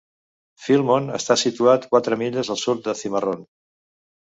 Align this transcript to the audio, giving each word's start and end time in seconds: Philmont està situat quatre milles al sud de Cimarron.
Philmont 0.67 1.09
està 1.17 1.37
situat 1.43 1.87
quatre 1.93 2.19
milles 2.23 2.51
al 2.57 2.61
sud 2.65 2.85
de 2.91 2.99
Cimarron. 3.05 3.47